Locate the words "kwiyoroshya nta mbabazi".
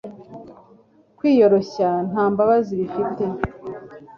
1.17-2.71